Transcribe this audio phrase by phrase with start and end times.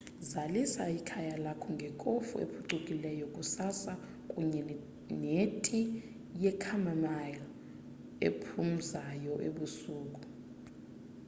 [0.29, 3.91] zalisa ikhaya lakho ngekofu ephucukileyo kusasa
[4.31, 4.61] kunye
[5.21, 5.81] neti
[6.41, 7.45] ye chamomile
[8.27, 10.21] ephumzayo ebusuku